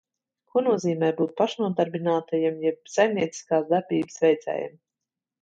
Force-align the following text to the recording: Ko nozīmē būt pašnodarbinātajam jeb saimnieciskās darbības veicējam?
Ko 0.53 0.61
nozīmē 0.67 1.09
būt 1.19 1.35
pašnodarbinātajam 1.41 2.57
jeb 2.65 2.91
saimnieciskās 2.95 3.71
darbības 3.75 4.19
veicējam? 4.27 4.77